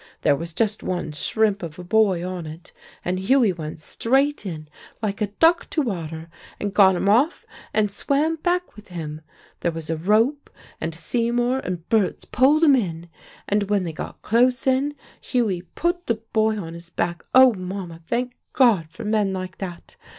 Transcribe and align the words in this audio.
There 0.23 0.35
was 0.35 0.55
just 0.55 0.81
one 0.81 1.11
shrimp 1.11 1.61
of 1.61 1.77
a 1.77 1.83
boy 1.83 2.25
on 2.25 2.47
it, 2.47 2.71
and 3.05 3.19
Hughie 3.19 3.53
went 3.53 3.81
straight 3.83 4.47
in, 4.47 4.67
like 4.99 5.21
a 5.21 5.27
duck 5.27 5.69
to 5.69 5.83
water, 5.83 6.27
and 6.59 6.73
got 6.73 6.95
him 6.95 7.07
off 7.07 7.45
and 7.71 7.91
swam 7.91 8.37
back 8.37 8.75
with 8.75 8.87
him. 8.87 9.21
There 9.59 9.71
was 9.71 9.91
a 9.91 9.97
rope 9.97 10.49
and 10.81 10.95
Seymour 10.95 11.59
and 11.59 11.87
Berts 11.87 12.25
pulled 12.25 12.63
him 12.63 12.75
in. 12.75 13.09
And 13.47 13.69
when 13.69 13.83
they 13.83 13.93
got 13.93 14.23
close 14.23 14.65
in, 14.65 14.95
Hughie 15.21 15.61
put 15.75 16.07
the 16.07 16.15
boy 16.15 16.57
on 16.57 16.73
his 16.73 16.89
back 16.89 17.23
oh, 17.35 17.53
Mama, 17.53 18.01
thank 18.07 18.33
God 18.53 18.89
for 18.89 19.05
men 19.05 19.33
like 19.33 19.59
that! 19.59 19.97